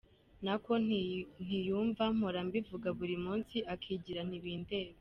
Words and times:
Nako 0.45 0.71
ntiyumva 1.47 2.03
mpora 2.17 2.39
mbivuga 2.47 2.87
buri 2.97 3.15
munsi 3.25 3.57
akigira 3.73 4.21
ntibindeba. 4.27 4.89